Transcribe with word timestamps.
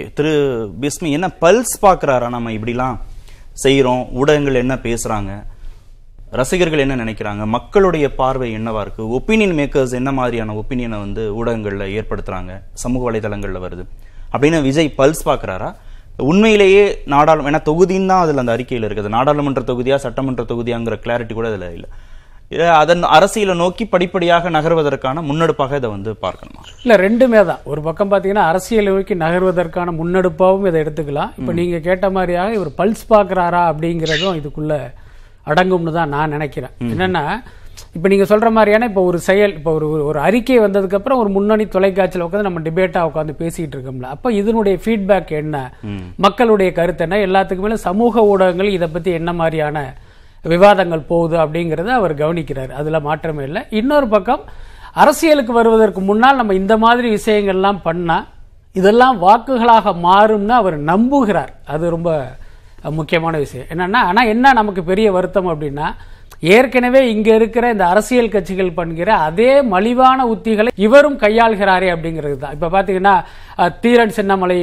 திரு 0.00 0.32
பிஸ்மி 0.80 1.10
என்ன 1.10 1.28
பல்ஸ் 1.42 1.70
பார்க்குறாரா 1.82 2.26
நம்ம 2.28 2.50
இப்படிலாம் 2.52 2.96
செய்கிறோம் 3.54 4.02
ஊடகங்கள் 4.12 4.58
என்ன 4.60 4.74
பேசுகிறாங்க 4.78 5.30
ரசிகர்கள் 6.32 6.82
என்ன 6.84 6.96
நினைக்கிறாங்க 6.96 7.44
மக்களுடைய 7.46 8.06
பார்வை 8.14 8.48
என்னவா 8.52 8.80
இருக்கு 8.80 9.02
ஒப்பீனியன் 9.08 9.54
மேக்கர்ஸ் 9.54 9.94
என்ன 9.94 10.12
மாதிரியான 10.12 10.54
ஒப்பீனியனை 10.54 10.98
வந்து 10.98 11.34
ஊடகங்களில் 11.34 11.94
ஏற்படுத்துறாங்க 11.98 12.52
சமூக 12.74 13.10
வலைதளங்களில் 13.10 13.58
வருது 13.58 13.84
அப்படின்னு 14.32 14.60
விஜய் 14.62 14.96
பல்ஸ் 14.98 15.24
பார்க்குறாரா? 15.24 15.70
உண்மையிலேயே 16.22 16.84
நாடாளு 17.06 17.48
ஏன்னா 17.50 17.62
தொகுதின்னு 17.62 18.06
தான் 18.06 18.20
அதில் 18.20 18.42
அந்த 18.42 18.52
அறிக்கையில் 18.52 18.88
இருக்குது 18.88 19.08
நாடாளுமன்ற 19.08 19.62
தொகுதியா 19.62 19.96
சட்டமன்ற 19.96 20.44
தொகுதியாங்கிற 20.44 20.98
கிளாரிட்டி 21.04 21.34
கூட 21.34 21.48
அதில் 21.48 21.72
இல்லை. 21.72 21.88
அதன் 22.80 23.02
அரசியலை 23.16 23.54
நோக்கி 23.60 23.84
படிப்படியாக 23.92 24.50
நகர்வதற்கான 24.56 25.22
முன்னெடுப்பாக 25.28 25.76
இதை 25.80 25.88
வந்து 25.94 26.10
பார்க்கணுமா? 26.24 26.62
இல்ல 26.82 26.96
ரெண்டுமே 27.06 27.40
தான். 27.50 27.62
ஒரு 27.72 27.80
பக்கம் 27.86 28.10
பாத்தீங்கன்னா 28.12 28.44
அரசியலை 28.50 28.92
நோக்கி 28.92 29.14
நகர்வதற்கான 29.24 29.94
முன்னெடுப்பாகவும் 30.00 30.68
இதை 30.70 30.80
எடுத்துக்கலாம். 30.84 31.32
இப்ப 31.38 31.52
நீங்க 31.60 31.78
கேட்ட 31.88 32.08
மாதிரியாக 32.16 32.56
இவர் 32.58 32.70
பல்ஸ் 32.80 33.04
பாக்குறாரா 33.12 33.62
அப்படிங்கிறதும் 33.70 34.38
இதுக்குள்ள 34.40 34.74
அடங்கும்னு 35.52 35.96
தான் 35.98 36.12
நான் 36.16 36.34
நினைக்கிறேன். 36.36 36.74
என்னன்னா 36.92 37.24
இப்ப 37.96 38.08
நீங்க 38.12 38.26
சொல்ற 38.30 38.48
மாதிரியான 38.56 38.86
இப்ப 38.90 39.02
ஒரு 39.10 39.18
செயல் 39.28 39.52
இப்ப 39.58 39.70
ஒரு 39.78 39.86
ஒரு 40.10 40.18
அறிக்கை 40.26 40.60
வந்ததுக்கு 40.64 40.98
அப்புறம் 40.98 41.20
ஒரு 41.22 41.30
முன்னணி 41.34 41.64
தொலைக்காட்சியில் 41.74 42.24
உட்காந்து 42.26 42.48
நம்ம 42.48 42.62
டிபேட்டா 42.68 43.00
உட்காந்து 43.10 43.34
பேசிட்டு 43.42 43.74
இருக்கோம்ல. 43.76 44.08
அப்ப 44.14 44.32
இதனுடைய 44.40 44.76
ஃபீட்பேக் 44.84 45.32
என்ன? 45.42 45.56
மக்களுடைய 46.26 46.70
கருத்து 46.80 47.04
என்ன? 47.06 47.18
எல்லாத்துக்கு 47.28 47.64
மேல 47.66 47.78
சமூக 47.88 48.24
ஊடகங்கள் 48.32 48.74
இதை 48.78 48.88
பத்தி 48.96 49.10
என்ன 49.20 49.32
மாதிரியான 49.42 49.86
விவாதங்கள் 50.52 51.08
போகுது 51.10 51.36
அப்படிங்கிறத 51.42 51.90
அவர் 51.98 52.14
கவனிக்கிறார். 52.22 52.72
அதில் 52.80 53.04
மாற்றமே 53.08 53.44
இல்லை. 53.48 53.62
இன்னொரு 53.80 54.08
பக்கம் 54.14 54.42
அரசியலுக்கு 55.02 55.52
வருவதற்கு 55.52 56.00
முன்னால் 56.00 56.40
நம்ம 56.40 56.54
இந்த 56.62 56.74
மாதிரி 56.84 57.08
விஷயங்கள்லாம் 57.14 57.80
பண்ணால் 57.84 58.26
இதெல்லாம் 58.80 59.16
வாக்குகளாக 59.22 59.92
மாறும்னு 60.06 60.54
அவர் 60.60 60.76
நம்புகிறார். 60.90 61.52
அது 61.66 61.90
ரொம்ப 61.96 62.10
முக்கியமான 62.98 63.34
விஷயம். 63.44 63.66
என்னென்னா 63.74 64.00
ஆனால் 64.10 64.30
என்ன 64.34 64.52
நமக்கு 64.52 64.82
பெரிய 64.90 65.06
வருத்தம் 65.12 65.48
அப்படின்னா 65.52 65.86
ஏற்கனவே 66.56 67.00
இங்க 67.12 67.28
இருக்கிற 67.38 67.66
இந்த 67.74 67.84
அரசியல் 67.92 68.32
கட்சிகள் 68.34 68.76
பண்ணுகிற 68.78 69.10
அதே 69.28 69.52
மலிவான 69.74 70.26
உத்திகளை 70.32 70.72
இவரும் 70.86 71.18
கையாள்கிறாரே 71.22 71.88
அப்படிங்கிறது 71.94 72.36
தான். 72.42 72.54
இப்ப 72.56 72.70
பாத்தீங்கன்னா 72.74 73.14
தீரன் 73.84 74.16
சின்னமலை 74.18 74.58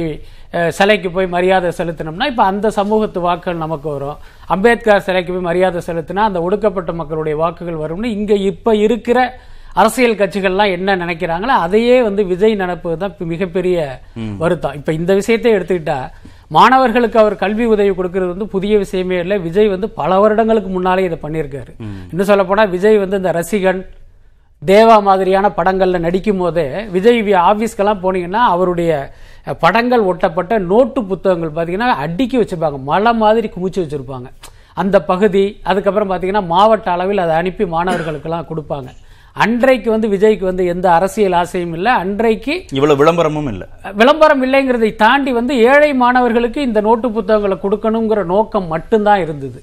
சிலைக்கு 0.76 1.08
போய் 1.14 1.26
மரியாதை 1.34 1.70
செலுத்தினோம்னா 1.78 2.26
இப்ப 2.32 2.42
அந்த 2.50 2.66
சமூகத்து 2.76 3.20
வாக்குகள் 3.24 3.62
நமக்கு 3.62 3.88
வரும். 3.94 4.20
அம்பேத்கர் 4.54 5.06
சிலைக்கு 5.08 5.32
போய் 5.34 5.48
மரியாதை 5.48 5.80
செலுத்தினா 5.88 6.28
அந்த 6.30 6.40
ஒடுக்கப்பட்ட 6.46 6.92
மக்களுடைய 7.00 7.36
வாக்குகள் 7.42 7.82
வரும்னு 7.84 8.14
இங்க 8.18 8.34
இப்ப 8.50 8.74
இருக்கிற 8.84 9.18
அரசியல் 9.82 10.20
கட்சிகள்லாம் 10.20 10.74
என்ன 10.76 10.94
நினைக்கிறாங்களோ 11.00 11.54
அதையே 11.64 11.96
வந்து 12.08 12.22
விஜய் 12.32 12.60
நினைப்பது 12.60 12.96
தான் 13.02 13.16
மிகப்பெரிய 13.32 13.78
வருத்தம். 14.42 14.76
இப்ப 14.80 14.92
இந்த 15.00 15.12
விஷயத்தை 15.20 15.52
எடுத்துக்கிட்டா 15.56 15.98
மாணவர்களுக்கு 16.50 17.18
அவர் 17.22 17.36
கல்வி 17.42 17.64
உதவி 17.64 17.92
கொடுக்கிறது 17.98 18.30
வந்து 18.32 18.46
புதிய 18.54 18.78
விஷயமே 18.78 19.18
இல்லை. 19.18 19.36
விஜய் 19.38 19.68
வந்து 19.68 19.88
பல 20.00 20.20
வருடங்களுக்கு 20.20 20.70
முன்னாலே 20.76 21.04
இதை 21.08 21.18
பண்ணியிருக்காரு. 21.22 21.72
இன்னும் 22.12 22.30
சொல்ல 22.30 22.44
போனா 22.44 22.64
விஜய் 22.74 22.98
வந்து 23.02 23.16
இந்த 23.16 23.32
ரசிகன் 23.38 23.82
தேவா 24.62 24.96
மாதிரியான 25.08 25.46
படங்கள்ல 25.56 25.98
நடிக்கும் 26.06 26.42
போதே 26.42 26.66
விஜய் 26.96 27.20
ஆபீஸ்க்கெல்லாம் 27.50 28.02
போனீங்கன்னா 28.04 28.42
அவருடைய 28.54 28.92
படங்கள் 29.64 30.06
ஒட்டப்பட்ட 30.10 30.58
நோட்டு 30.58 31.00
புத்தகங்கள் 31.04 31.56
பாத்தீங்கன்னா 31.56 31.96
அடுக்கி 32.04 32.36
வச்சிருப்பாங்க. 32.40 32.78
மலை 32.90 33.12
மாதிரி 33.22 33.50
குமிச்சு 33.56 33.80
வச்சிருப்பாங்க. 33.82 34.28
அந்த 34.82 34.96
பகுதி 35.10 35.60
அதுக்கப்புறம் 35.70 36.10
பாத்தீங்கன்னா 36.12 36.44
மாவட்ட 36.52 36.90
அளவில் 36.90 37.24
அதை 37.24 37.34
அனுப்பி 37.40 37.64
மாணவர்களுக்கெல்லாம் 37.74 38.48
கொடுப்பாங்க. 38.50 38.88
அன்றைக்கு 39.42 39.88
வந்து 39.92 40.08
விஜய்க்கு 40.12 40.44
வந்து 40.48 40.64
எந்த 40.72 40.86
அரசியல் 40.96 41.34
ஆசையும் 41.38 41.72
இல்லை. 41.76 41.92
அன்றைக்கு 42.02 42.54
இவ்வளவு 42.78 42.98
விளம்பரமும் 43.00 43.48
இல்ல. 43.52 43.64
விளம்பரம் 44.00 44.42
இல்லைங்கிறதை 44.46 44.90
தாண்டி 45.02 45.32
வந்து 45.38 45.54
ஏழை 45.70 45.88
மாணவர்களுக்கு 46.02 46.60
இந்த 46.68 46.80
நோட்டு 46.86 47.08
புத்தகங்களை 47.16 47.56
கொடுக்கணுங்கிற 47.64 48.22
நோக்கம் 48.32 48.68
மட்டும்தான் 48.74 49.22
இருந்தது. 49.24 49.58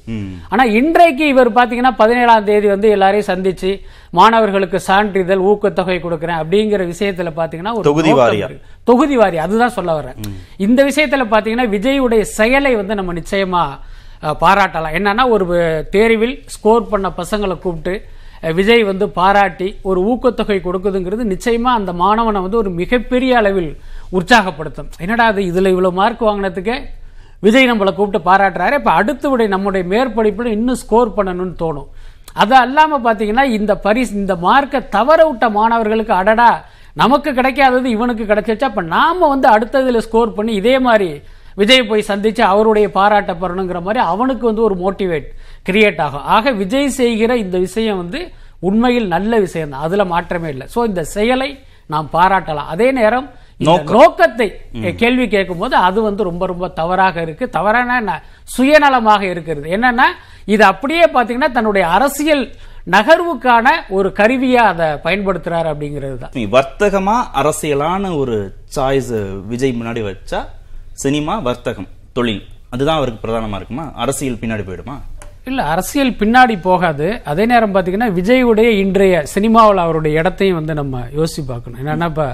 ஆனா 0.50 0.66
இன்றைக்கு 0.80 1.26
இவர் 1.34 1.52
பாத்தீங்கன்னா 1.60 1.94
பதினேழாம் 2.02 2.48
தேதி 2.52 2.70
வந்து 2.76 2.90
எல்லாரையும் 2.98 3.30
சந்திச்சு 3.32 3.72
மாணவர்களுக்கு 4.20 4.80
சான்றிதழ் 4.90 5.48
ஊக்கத்தொகை 5.52 6.00
கொடுக்கிறேன் 6.00 6.42
அப்படிங்கிற 6.42 6.92
விஷயத்துல 6.94 7.32
பாத்தீங்கன்னா 7.42 7.76
ஒரு 7.78 7.88
தொகுதி 7.90 8.10
நோக்கம் 8.10 8.24
வாரியா. 8.26 8.48
இருக்கு. 8.50 8.70
தொகுதி 8.84 9.18
வாரி 9.18 9.38
அதுதான் 9.48 9.76
சொல்ல 9.80 9.92
வரேன் 10.02 10.18
இந்த 10.68 10.82
விஷயத்துல 10.92 11.26
பாத்தீங்கன்னா 11.36 11.70
விஜயுடைய 11.78 12.22
செயலை 12.40 12.76
வந்து 12.76 12.96
நம்ம 13.02 13.14
நிச்சயமா 13.14 13.66
பாராட்டலாம். 14.44 14.96
என்னன்னா 15.00 15.24
ஒரு 15.36 15.46
தேர்வில் 15.96 16.40
ஸ்கோர் 16.56 16.90
பண்ண 16.90 17.10
பசங்களை 17.22 17.56
கூப்பிட்டு 17.60 17.94
விஜய் 18.44 18.84
வந்து 18.84 19.06
பாராட்டி 19.18 19.68
ஒரு 19.90 20.00
ஊக்கத்தொகை 20.12 20.58
கொடுக்குதுங்கிறது 20.68 21.24
நிச்சயமா 21.34 21.72
அந்த 21.80 21.92
மாணவனை 21.94 22.40
வந்து 22.42 22.58
ஒரு 22.58 22.70
மிகப்பெரிய 22.80 23.32
அளவில் 23.38 23.72
உற்சாகப்படுத்தும். 24.18 24.90
என்னடா 25.04 25.26
அது 25.32 25.42
இதுல 25.52 25.72
இவ்வளவு 25.74 25.98
மார்க் 26.00 26.24
வாங்கினதுக்கே? 26.30 26.78
விஜய் 27.46 27.70
நம்மளை 27.72 27.92
கூப்பிட்டு 27.94 28.28
பாராட்டுறாரு. 28.30 28.76
இப்போ 28.80 28.92
அடுத்த 29.00 29.30
விட 29.30 29.48
நம்முடைய 29.48 29.84
மேற்படிப்பில் 29.94 30.56
இன்னும் 30.58 30.80
ஸ்கோர் 30.84 31.16
பண்ணணும்னு 31.18 31.56
தோணும். 31.64 31.88
அது 32.42 32.56
அல்லாமல் 32.66 33.04
பார்த்தீங்கன்னா 33.06 33.46
இந்த 33.58 33.74
பரிசு 33.86 34.14
இந்த 34.22 34.34
மார்க்கை 34.48 34.80
தவற 34.96 35.20
விட்ட 35.30 35.46
மாணவர்களுக்கு 35.60 36.14
அடடா 36.22 36.52
நமக்கு 37.02 37.30
கிடைக்காதது 37.40 37.88
இவனுக்கு 37.96 38.24
கிடைச்சிச்சா 38.32 38.68
அப்போ 38.70 38.82
நாம் 38.96 39.30
வந்து 39.34 39.48
அடுத்ததில் 39.56 40.06
ஸ்கோர் 40.08 40.36
பண்ணி 40.38 40.54
இதே 40.62 40.76
மாதிரி 40.88 41.10
விஜய் 41.58 41.90
போய் 41.90 42.10
சந்தித்து 42.10 42.44
அவருடைய 42.44 42.88
பாராட்ட 42.98 43.32
பெறணுங்கிற 43.42 43.80
மாதிரி 43.82 44.02
அவனுக்கு 44.12 44.46
வந்து 44.50 44.64
ஒரு 44.68 44.76
மோட்டிவேட் 44.76 45.28
கிரியேட் 45.68 46.02
ஆகும். 46.06 46.26
ஆக 46.36 46.52
விஜய் 46.62 46.96
செய்கிற 47.02 47.32
இந்த 47.44 47.58
விஷயம் 47.68 48.00
வந்து 48.04 48.20
உண்மையில் 48.70 49.08
நல்ல 49.16 49.40
விஷயம் 49.46 49.72
தான் 49.74 49.86
அதுல 49.88 50.04
மாற்றமே 50.14 50.50
இல்லை. 50.54 50.66
சோ 50.74 50.80
இந்த 50.90 51.04
செயலை 51.16 51.50
நாம் 51.94 52.10
பாராட்டலாம். 52.18 52.72
அதே 52.74 52.90
நேரம் 53.00 53.28
நோக்கத்தை 53.96 54.46
கேள்வி 55.02 55.26
கேட்கும்போது 55.34 55.76
அது 55.88 56.00
வந்து 56.08 56.22
ரொம்ப 56.28 56.44
ரொம்ப 56.52 56.66
தவறாக 56.80 57.16
இருக்கு. 57.26 57.46
தவறான? 57.58 58.16
சுயநலமாக 58.56 59.24
இருக்கிறது. 59.34 59.68
என்னன்னா 59.78 60.08
இது 60.54 60.64
அப்படியே 60.72 61.06
பாத்தீங்கன்னா 61.16 61.52
தன்னுடைய 61.58 61.86
அரசியல் 61.98 62.44
நகர்வுக்கான 62.96 63.68
ஒரு 63.98 64.10
கருவியா 64.20 64.64
அதை 64.72 64.88
பயன்படுத்துறாரு 65.06 65.70
அப்படிங்கிறது 65.74 66.18
தான். 66.22 66.34
வர்த்தகமா 66.56 67.18
அரசியலான 67.42 68.14
ஒரு 68.22 68.38
சாய்ஸ் 68.78 69.14
விஜய் 69.52 69.78
முன்னாடி 69.80 70.04
வச்சா 70.10 70.40
சினிமா 71.04 71.36
வர்த்தகம் 71.50 71.90
தொழில். 72.18 72.44
அதுதான் 72.74 73.00
அவருக்கு 73.00 73.24
பிரதானமா 73.26 73.58
இருக்குமா? 73.60 73.86
அரசியல் 74.04 74.42
பின்னாடி 74.42 74.66
போயிடுமா? 74.68 74.98
இல்ல 75.50 75.62
அரசியல் 75.64 76.18
பின்னாடி 76.22 76.56
போகாது. 76.62 77.22
அதே 77.32 77.46
நேரம் 77.46 77.76
பாத்தீங்கன்னா 77.76 78.10
விஜயுடைய 78.18 78.70
இன்றைய 78.84 79.22
சினிமாவில் 79.26 79.84
அவருடைய 79.84 80.20
இடத்தையும் 80.20 80.58
வந்து 80.60 80.74
நம்ம 80.74 81.00
யோசிச்சு 81.18 81.44
பார்க்கணும். 81.48 81.80
என்னன்னா 81.82 82.08
இப்ப 82.12 82.26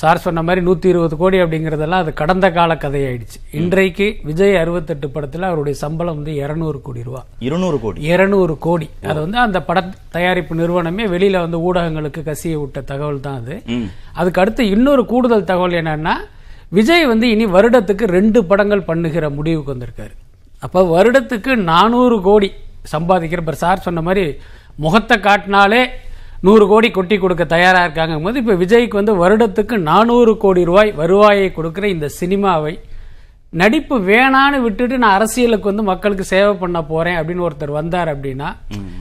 சார் 0.00 0.22
சொன்ன 0.24 0.42
மாதிரி 0.42 0.60
நூத்தி 0.66 0.86
இருபது 0.92 1.16
கோடி 1.16 1.38
அப்படிங்கறதெல்லாம் 1.42 2.02
அது 2.04 2.12
கடந்த 2.12 2.46
கால 2.50 2.74
கதையாயிடுச்சு. 2.74 3.38
இன்றைக்கு 3.50 4.06
விஜய் 4.28 4.56
அறுபத்தெட்டு 4.56 5.08
படத்துல 5.14 5.48
அவருடைய 5.50 5.78
சம்பளம் 5.78 6.14
வந்து 6.14 6.34
இருநூறு 6.34 6.78
கோடி 6.86 7.02
ரூபாய் 7.02 7.26
இருநூறு 7.38 7.80
கோடி. 7.80 8.00
இருநூறு 8.12 8.58
கோடி. 8.58 8.88
அது 9.02 9.18
வந்து 9.20 9.38
அந்த 9.38 9.60
பட 9.62 9.80
தயாரிப்பு 10.16 10.54
நிறுவனமே 10.54 11.06
வெளியில 11.06 11.42
வந்து 11.46 11.60
ஊடகங்களுக்கு 11.66 12.22
கசிய 12.30 12.60
விட்ட 12.60 12.80
தகவல் 12.80 13.20
தான் 13.20 13.38
அது. 13.42 13.56
அதுக்கு 14.12 14.40
அடுத்து 14.40 14.68
இன்னொரு 14.68 15.04
கூடுதல் 15.12 15.48
தகவல் 15.52 15.78
என்னன்னா 15.82 16.16
விஜய் 16.78 17.06
வந்து 17.06 17.28
இனி 17.30 17.46
வருடத்துக்கு 17.46 18.04
ரெண்டு 18.18 18.44
படங்கள் 18.44 18.88
பண்ணுகிற 18.90 19.30
முடிவுக்கு 19.30 19.74
வந்திருக்காரு. 19.74 20.14
அப்ப 20.62 20.82
வருடத்துக்கு 20.90 21.52
நானூறு 21.70 22.16
கோடி 22.20 22.48
சம்பாதிக்கிற 22.92 23.42
இப்ப 23.42 23.56
சார் 23.56 23.86
சொன்ன 23.86 24.02
மாதிரி 24.02 24.24
முகத்தை 24.76 25.16
காட்டினாலே 25.20 25.82
நூறு 26.42 26.64
கோடி 26.66 26.88
கொட்டி 26.90 27.16
கொடுக்க 27.18 27.44
தயாரா 27.46 27.80
இருக்காங்க 27.84 28.14
போது 28.18 28.38
இப்ப 28.38 28.54
விஜய்க்கு 28.54 29.00
வந்து 29.00 29.14
வருடத்துக்கு 29.22 29.76
நானூறு 29.88 30.32
கோடி 30.36 30.62
ரூபாய் 30.64 30.92
வருவாயை 30.92 31.48
கொடுக்கிற 31.52 31.84
இந்த 31.88 32.06
சினிமாவை 32.20 32.72
நடிப்பு 33.52 33.96
வேணான்னு 34.08 34.58
விட்டுட்டு 34.64 34.96
நான் 34.98 35.14
அரசியலுக்கு 35.14 35.70
வந்து 35.70 35.82
மக்களுக்கு 35.82 36.24
சேவை 36.24 36.52
பண்ண 36.54 36.78
போறேன் 36.82 37.16
அப்படின்னு 37.18 37.46
ஒருத்தர் 37.46 37.72
வந்தார் 37.72 38.10
அப்படின்னா 38.12 38.48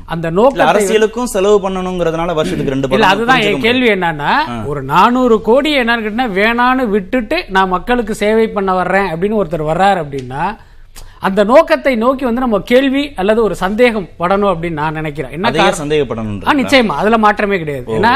அந்த 0.05 0.27
நோக்கத்தை 0.29 0.69
அரசியலுக்கும் 0.69 1.31
செலவு 1.33 1.57
பண்ணணுங்கிறதுனால 1.65 2.33
வருஷத்துக்கு 2.33 2.73
ரெண்டு 2.73 2.97
இல்ல 2.97 3.11
அதுதான் 3.11 3.43
என் 3.49 3.61
கேள்வி 3.61 3.89
என்னன்னா 3.89 4.31
ஒரு 4.65 4.81
நானூறு 4.85 5.37
கோடி 5.41 5.71
என்னன்னு 5.81 6.05
கேட்டா 6.07 6.27
வேணான்னு 6.39 6.85
விட்டுட்டு 6.89 7.39
நான் 7.49 7.73
மக்களுக்கு 7.75 8.15
சேவை 8.15 8.47
பண்ண 8.49 8.73
வர்றேன் 8.73 9.07
அப்படின்னு 9.11 9.39
ஒருத்தர் 9.41 9.69
வர்றாரு 9.69 10.01
அப்படின்னா 10.03 10.43
அந்த 11.27 11.43
நோக்கத்தை 11.43 11.95
நோக்கி 11.95 12.23
வந்து 12.25 12.43
நம்ம 12.43 12.59
கேள்வி 12.71 13.13
அல்லது 13.21 13.43
ஒரு 13.43 13.55
சந்தேகம் 13.55 14.09
படணும் 14.19 14.51
அப்படின்னு 14.51 14.79
நான் 14.81 14.93
நினைக்கிறேன். 14.93 15.31
என்ன? 15.31 15.71
சந்தேகப்படணும் 15.81 16.37
நிச்சயமா. 16.61 16.95
அதுல 17.01 17.17
மாற்றமே 17.17 17.57
கிடையாது. 17.57 17.87
ஏன்னா 17.97 18.13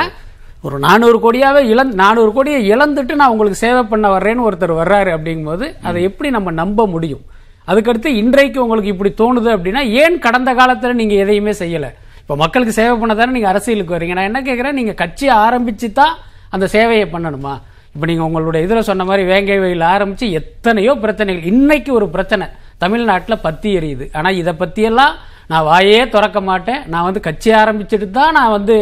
ஒரு 0.61 0.79
நானூறு 0.79 1.17
கோடியாவே 1.23 1.61
இழந்து 1.71 1.95
நானூறு 1.95 2.31
கோடியை 2.33 2.59
இழந்துட்டு 2.71 3.13
நான் 3.21 3.29
உங்களுக்கு 3.29 3.57
சேவை 3.63 3.83
பண்ண 3.83 4.07
வர்றேன்னு 4.17 4.45
ஒருத்தர் 4.47 4.73
வர்றாரு 4.81 5.11
அப்படிங்கும்போது 5.15 5.65
அதை 5.81 6.03
எப்படி 6.03 6.29
நம்ம 6.29 6.51
நம்ப 6.51 6.88
முடியும்? 6.88 7.23
அதுக்கடுத்து 7.67 8.09
இன்றைக்கு 8.21 8.61
உங்களுக்கு 8.63 8.94
இப்படி 8.94 9.11
தோணுது 9.21 9.50
அப்படின்னா 9.55 9.81
ஏன் 10.03 10.19
கடந்த 10.19 10.53
காலத்துல 10.53 10.94
நீங்க 10.94 11.13
எதையுமே 11.15 11.51
செய்யல? 11.51 11.89
இப்ப 12.21 12.35
மக்களுக்கு 12.35 12.73
சேவை 12.73 12.95
பண்ண 12.97 13.13
தானே 13.15 13.31
நீங்க 13.31 13.47
அரசியலுக்கு 13.47 13.95
வரீங்க 13.97 14.15
நான் 14.17 14.29
என்ன 14.31 14.41
கேட்கிறேன் 14.41 14.73
நீங்க 14.73 14.94
கட்சியை 14.94 15.35
ஆரம்பிச்சு 15.35 15.91
தான் 15.91 16.15
அந்த 16.50 16.65
சேவையை 16.71 17.05
பண்ணணுமா? 17.15 17.53
இப்ப 17.95 18.05
நீங்க 18.05 18.23
உங்களுடைய 18.23 18.67
இதுல 18.67 18.79
சொன்ன 18.79 19.03
மாதிரி 19.03 19.23
வேங்கை 19.27 19.59
வயல் 19.59 19.88
ஆரம்பிச்சு 19.94 20.27
எத்தனையோ 20.31 20.94
பிரச்சனைகள். 20.95 21.44
இன்னைக்கு 21.44 21.94
ஒரு 21.94 22.09
பிரச்சனை. 22.09 22.45
தமிழ்நாட்டுல 22.83 23.38
பத்தி 23.47 23.69
எரியுது. 23.80 24.07
ஆனா 24.19 24.31
இதை 24.41 24.56
பத்தியெல்லாம் 24.63 25.13
நான் 25.51 25.65
வாயே 25.69 25.97
திறக்க 26.12 26.39
மாட்டேன். 26.50 26.83
நான் 26.91 27.06
வந்து 27.07 27.21
கட்சி 27.25 27.50
ஆரம்பிச்சுட்டு 27.62 28.06
தான் 28.18 28.35
நான் 28.38 28.53
வந்து 28.56 28.75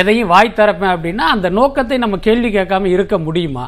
எதையும் 0.00 0.28
வாய் 0.32 0.50
திறப்பேன் 0.58 0.92
அப்படின்னா 0.94 1.24
அந்த 1.34 1.48
நோக்கத்தை 1.58 1.96
நம்ம 2.02 2.16
கேள்வி 2.26 2.48
கேட்காம 2.56 2.90
இருக்க 2.94 3.14
முடியுமா? 3.26 3.64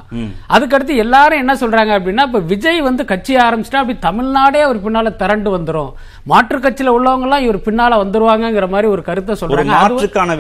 அதுக்கடுத்து 0.55 0.95
எல்லாரும் 1.05 1.41
என்ன 1.43 1.55
சொல்றாங்க 1.63 1.93
அப்படின்னா 1.99 2.27
இப்ப 2.29 2.41
விஜய் 2.53 2.81
வந்து 2.89 3.05
கட்சி 3.13 3.35
ஆரம்பிச்சிட்டா 3.47 3.81
அப்படி 3.83 3.97
தமிழ்நாடே 4.07 4.61
அவர் 4.67 4.83
பின்னால 4.85 5.15
திரண்டு 5.23 5.51
வந்துரும். 5.57 5.91
மாற்று 6.33 6.61
கட்சியில 6.67 6.95
உள்ளவங்க 6.99 7.29
எல்லாம் 7.29 7.47
இவர் 7.47 7.65
பின்னால 7.69 7.99
வந்துருவாங்கங்கிற 8.05 8.69
மாதிரி 8.75 8.91
ஒரு 8.95 9.05
கருத்தை 9.09 9.37
சொல்றாங்க. 9.43 9.81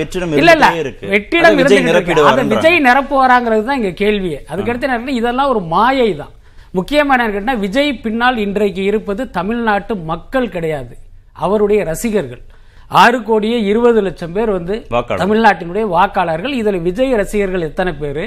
வெற்றிடம் 0.02 0.38
இல்ல 0.42 0.54
இல்ல. 0.58 0.70
வெற்றிடம் 1.14 1.50
அதை 1.50 1.58
விஜய் 1.62 1.80
இருந்துகிட்டு 1.80 2.14
இருக்கு. 2.14 2.30
அதை 2.34 2.46
விஜய் 2.54 2.86
நிரப்புவாராங்கிறது 2.88 3.68
தான் 3.70 3.80
இங்க 3.82 3.94
கேள்வியே. 4.04 4.40
அதுக்கடுத்து 4.52 4.90
என்ன 5.00 5.18
இதெல்லாம் 5.22 5.52
ஒரு 5.54 5.62
மாயை 5.74 6.10
தான் 6.22 6.32
முக்கியமான 6.76 7.18
என்னன்னு 7.24 7.36
கேட்டா 7.36 7.54
விஜய் 7.64 7.92
பின்னால் 8.04 8.38
இன்றைக்கு 8.44 8.82
இருப்பது 8.90 9.22
தமிழ்நாட்டு 9.36 9.94
மக்கள் 10.10 10.52
கிடையாது. 10.54 10.94
அவருடைய 11.44 11.80
ரசிகர்கள். 11.84 12.40
ஆறு 13.02 13.18
கோடியே 13.28 13.58
இருபது 13.70 14.00
லட்சம் 14.06 14.32
பேர் 14.32 14.50
வந்து. 14.56 14.74
தமிழ்நாட்டினுடைய 15.22 15.84
வாக்காளர்கள். 15.94 16.54
இதுல 16.60 16.80
விஜய் 16.88 17.14
ரசிகர்கள் 17.20 17.66
எத்தனை 17.68 17.92
பேர்? 18.00 18.20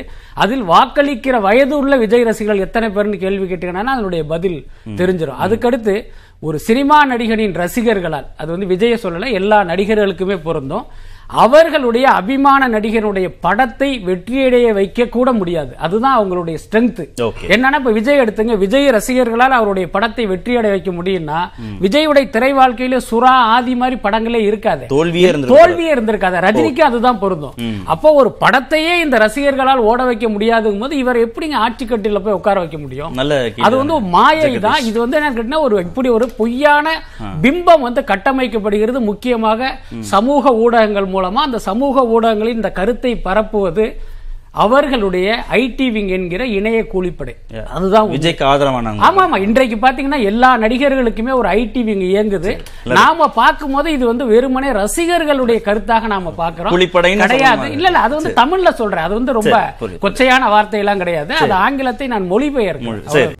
அதில் 0.44 0.63
வாக்களிக்கிற 0.71 1.35
வயது 1.47 1.75
உள்ள 1.77 1.97
விஜய் 2.03 2.25
ரசிகர்கள் 2.29 2.65
எத்தனை 2.67 2.89
பேர்னு 2.95 3.19
கேள்வி 3.25 3.45
கேட்டீங்கன்னா 3.51 3.94
அதனுடைய 3.95 4.23
பதில் 4.33 4.57
தெரிஞ்சிடும் 5.01 5.44
அதுக்கடுத்து 5.45 5.95
ஒரு 6.47 6.57
சினிமா 6.69 6.97
நடிகனின் 7.11 7.59
ரசிகர்களால் 7.63 8.27
அது 8.38 8.49
வந்து 8.53 8.71
விஜய 8.73 8.95
சொல்லல 9.03 9.31
எல்லா 9.41 9.59
நடிகர்களுக்குமே 9.71 10.39
பொருந்தும். 10.49 10.88
அவர்களுடைய 11.44 12.06
அபிமான 12.09 12.68
நடிகனுடைய 12.69 13.27
படத்தை 13.39 13.89
வெற்றியடைய 14.07 14.68
வைக்க 14.74 15.06
கூட 15.06 15.31
முடியாது. 15.31 15.71
அதுதான் 15.77 16.18
அவங்களுடைய 16.19 16.57
ஸ்ட்ரென்த். 16.63 17.01
என்னன்னா 17.53 17.79
இப்ப 17.81 17.91
விஜய் 17.91 18.19
எடுத்துங்க. 18.19 18.57
விஜய் 18.57 18.88
ரசிகர்களால் 18.97 19.56
அவருடைய 19.57 19.89
படத்தை 19.89 20.27
வெற்றியடைய 20.27 20.71
வைக்க 20.75 20.91
முடியும்னா 20.91 21.39
விஜயுடைய 21.83 22.29
திரை 22.29 22.53
வாழ்க்கையில 22.53 23.00
சுறா 23.09 23.33
ஆதி 23.56 23.75
மாதிரி 23.75 24.00
படங்களே 24.03 24.41
இருக்காது. 24.50 24.85
தோல்வியே 24.94 25.31
இருந்திருக்காது. 25.31 25.57
தோல்வியே 25.57 25.94
இருந்திருக்காது. 25.94 26.39
ரஜினிக்கு 26.47 26.83
அதுதான் 26.89 27.19
பொருந்தும். 27.19 27.56
அப்போ 27.85 28.12
ஒரு 28.12 28.31
படத்தையே 28.44 28.94
இந்த 29.03 29.18
ரசிகர்களால் 29.25 29.85
ஓட 29.89 30.03
வைக்க 30.03 30.30
முடியாதுங்கும் 30.30 30.80
போது 30.80 30.97
இவர் 30.97 31.21
எப்படிங்க 31.25 31.53
ஆட்சி 31.53 31.85
கட்டில 31.85 32.19
போய் 32.19 32.38
உட்கார 32.39 32.59
வைக்க 32.59 32.77
முடியும்? 32.77 33.19
அது 33.62 33.75
வந்து 33.77 34.00
மாயை 34.00 34.59
தான். 34.59 34.81
இது 34.89 35.00
வந்து 35.00 35.18
என்ன 35.18 35.31
கேட்டீங்கன்னா 35.31 35.62
ஒரு 35.68 35.77
இப்படி 35.80 36.09
ஒரு 36.09 36.27
பொய்யான 36.38 36.88
பிம்பம் 37.41 37.85
வந்து 37.88 38.03
கட்டமைக்கப்படுகிறது. 38.13 39.00
முக்கியமாக 39.12 39.69
சமூக 40.00 40.56
ஊடகங்கள் 40.63 41.15
மூலமா 41.17 41.45
அந்த 41.47 41.59
சமூக 41.59 42.05
ஊடகங்களில் 42.07 42.55
இந்த 42.55 42.71
கருத்தை 42.71 43.21
பரப்புவது 43.25 43.87
அவர்களுடைய 44.51 45.43
ஐடி 45.51 45.91
விங் 45.91 46.07
என்கிற 46.07 46.45
இணைய 46.45 46.85
கூலிப்படை. 46.93 47.33
அதுதான். 47.73 48.07
விஜய்க்கு 48.09 48.43
ஆதரவானாங்க. 48.51 49.01
ஆமா 49.07 49.21
ஆமா 49.23 49.37
இன்றைக்கு 49.37 49.75
பாத்தீங்கன்னா 49.75 50.23
எல்லா 50.23 50.57
நடிகர்களுக்குமே 50.57 51.33
ஒரு 51.33 51.49
ஐடி 51.49 51.83
விங் 51.83 52.01
இயங்குது. 52.01 52.51
நாம 52.83 53.27
பார்க்கும்போது 53.27 53.91
இது 53.91 54.05
வந்து 54.05 54.25
வெறுமனே 54.25 54.69
ரசிகர்களுடைய 54.69 55.59
கருத்தாக 55.67 56.05
நாம 56.05 56.33
பாக்குறோம் 56.37 56.73
கிடையாது. 57.27 57.71
இல்ல 57.71 57.87
இல்ல 57.87 57.99
அது 57.99 58.15
வந்து 58.15 58.33
தமிழ்ல 58.41 58.73
சொல்றேன். 58.73 59.03
அது 59.03 59.13
வந்து 59.13 59.33
ரொம்ப. 59.33 59.73
கொச்சையான 60.01 60.49
வார்த்தை 60.49 60.79
எல்லாம் 60.79 60.97
கிடையாது. 60.97 61.35
அது 61.35 61.53
ஆங்கிலத்தை 61.53 62.07
நான் 62.07 62.31
மொழிபெயர்க்கிறேன். 62.31 63.03
சரி. 63.05 63.35